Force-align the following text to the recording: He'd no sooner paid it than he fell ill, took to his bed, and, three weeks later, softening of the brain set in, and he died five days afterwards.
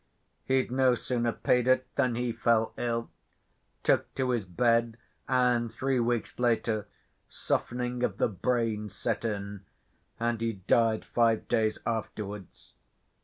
He'd 0.45 0.71
no 0.71 0.95
sooner 0.95 1.31
paid 1.31 1.67
it 1.67 1.85
than 1.95 2.15
he 2.15 2.31
fell 2.31 2.73
ill, 2.75 3.11
took 3.83 4.11
to 4.15 4.31
his 4.31 4.45
bed, 4.45 4.97
and, 5.29 5.71
three 5.71 5.99
weeks 5.99 6.39
later, 6.39 6.87
softening 7.29 8.01
of 8.01 8.17
the 8.17 8.27
brain 8.27 8.89
set 8.89 9.23
in, 9.23 9.63
and 10.19 10.41
he 10.41 10.53
died 10.53 11.05
five 11.05 11.47
days 11.47 11.77
afterwards. 11.85 12.73